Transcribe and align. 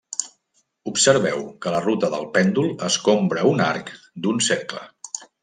Observeu 0.91 1.43
que 1.65 1.73
la 1.75 1.81
ruta 1.87 2.09
del 2.13 2.25
pèndol 2.39 2.73
escombra 2.89 3.45
un 3.51 3.63
arc 3.67 3.93
d'un 4.25 4.43
cercle. 4.49 4.83